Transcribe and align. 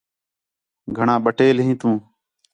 گھݨاں 0.97 1.19
بَٹیل 1.25 1.57
ہیں 1.65 1.77
تُو 1.79 1.91